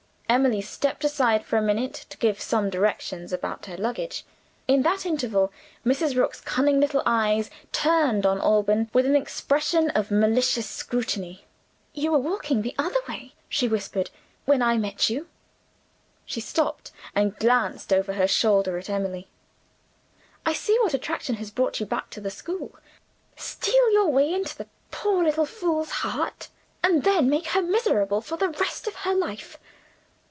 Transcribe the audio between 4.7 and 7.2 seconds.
that interval Mrs. Rook's cunning little